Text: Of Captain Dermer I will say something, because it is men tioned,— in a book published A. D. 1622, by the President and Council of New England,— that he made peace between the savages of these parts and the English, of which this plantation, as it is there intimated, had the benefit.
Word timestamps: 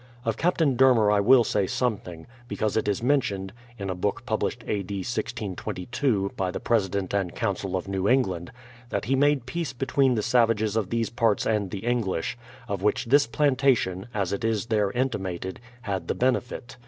Of 0.25 0.35
Captain 0.35 0.75
Dermer 0.75 1.11
I 1.13 1.19
will 1.19 1.43
say 1.43 1.67
something, 1.67 2.25
because 2.47 2.75
it 2.75 2.87
is 2.87 3.03
men 3.03 3.21
tioned,— 3.21 3.51
in 3.77 3.87
a 3.87 3.93
book 3.93 4.25
published 4.25 4.63
A. 4.65 4.81
D. 4.81 5.01
1622, 5.03 6.31
by 6.35 6.49
the 6.49 6.59
President 6.59 7.13
and 7.13 7.35
Council 7.35 7.75
of 7.75 7.87
New 7.87 8.07
England,— 8.07 8.51
that 8.89 9.05
he 9.05 9.15
made 9.15 9.45
peace 9.45 9.73
between 9.73 10.15
the 10.15 10.23
savages 10.23 10.75
of 10.75 10.89
these 10.89 11.11
parts 11.11 11.45
and 11.45 11.69
the 11.69 11.85
English, 11.85 12.35
of 12.67 12.81
which 12.81 13.05
this 13.05 13.27
plantation, 13.27 14.07
as 14.11 14.33
it 14.33 14.43
is 14.43 14.65
there 14.65 14.89
intimated, 14.89 15.59
had 15.83 16.07
the 16.07 16.15
benefit. 16.15 16.77